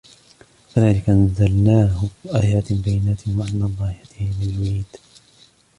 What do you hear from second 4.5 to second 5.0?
يُرِيدُ